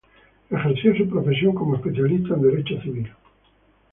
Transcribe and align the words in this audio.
Ejerció 0.49 0.95
su 0.97 1.07
profesión 1.07 1.53
como 1.53 1.75
especialista 1.75 2.33
en 2.33 2.41
Derecho 2.41 2.81
Civil. 2.81 3.11